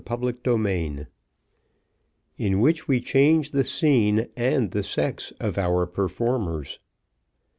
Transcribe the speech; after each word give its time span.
Chapter 0.03 0.33
XVI 0.33 1.05
In 2.35 2.59
which 2.59 2.87
we 2.87 2.99
change 3.01 3.51
the 3.51 3.63
scene, 3.63 4.29
and 4.35 4.71
the 4.71 4.81
sex 4.81 5.31
of 5.39 5.59
our 5.59 5.85
performers. 5.85 6.79